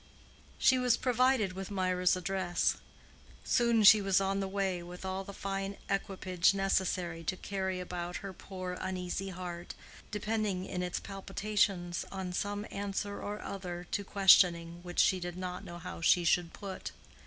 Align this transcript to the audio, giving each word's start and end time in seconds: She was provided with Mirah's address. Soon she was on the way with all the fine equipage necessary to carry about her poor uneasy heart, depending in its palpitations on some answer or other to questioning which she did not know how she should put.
She 0.57 0.79
was 0.79 0.97
provided 0.97 1.53
with 1.53 1.69
Mirah's 1.69 2.15
address. 2.15 2.77
Soon 3.43 3.83
she 3.83 4.01
was 4.01 4.19
on 4.19 4.39
the 4.39 4.47
way 4.47 4.81
with 4.81 5.05
all 5.05 5.23
the 5.23 5.31
fine 5.31 5.77
equipage 5.91 6.55
necessary 6.55 7.23
to 7.25 7.37
carry 7.37 7.79
about 7.79 8.17
her 8.25 8.33
poor 8.33 8.79
uneasy 8.81 9.29
heart, 9.29 9.75
depending 10.09 10.65
in 10.65 10.81
its 10.81 10.99
palpitations 10.99 12.03
on 12.11 12.33
some 12.33 12.65
answer 12.71 13.21
or 13.21 13.43
other 13.43 13.85
to 13.91 14.03
questioning 14.03 14.79
which 14.81 14.97
she 14.97 15.19
did 15.19 15.37
not 15.37 15.63
know 15.63 15.77
how 15.77 16.01
she 16.01 16.23
should 16.23 16.51
put. 16.51 16.91